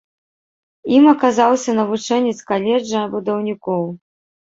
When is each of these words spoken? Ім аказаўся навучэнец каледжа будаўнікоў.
Ім 0.99 1.03
аказаўся 1.13 1.77
навучэнец 1.81 2.37
каледжа 2.51 3.01
будаўнікоў. 3.15 3.83